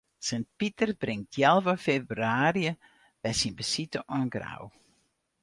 [0.27, 2.73] Sint Piter bringt healwei febrewaarje
[3.21, 4.65] wer syn besite oan Grou.